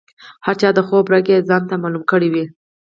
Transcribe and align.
هر 0.45 0.55
چا 0.61 0.69
د 0.73 0.79
خوب 0.87 1.05
رګ 1.13 1.25
یې 1.33 1.45
ځانته 1.49 1.73
معلوم 1.81 2.03
کړی 2.11 2.29
وي. 2.33 2.45